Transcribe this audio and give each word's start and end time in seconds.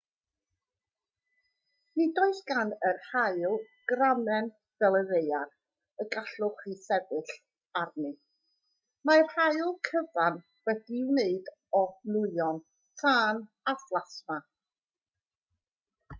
nid 1.99 2.19
oes 2.21 2.37
gan 2.51 2.71
yr 2.91 2.95
haul 3.09 3.51
gramen 3.91 4.47
fel 4.79 4.97
y 4.99 5.01
ddaear 5.11 5.51
y 6.03 6.07
gallwch 6.15 6.57
chi 6.61 6.73
sefyll 6.85 7.33
arni 7.81 8.11
mae'r 9.11 9.29
haul 9.35 9.71
cyfan 9.89 10.39
wedi'i 10.71 11.03
wneud 11.11 11.51
o 11.81 11.83
nwyon 12.15 12.63
tân 13.03 13.45
a 13.73 13.77
phlasma 13.85 14.39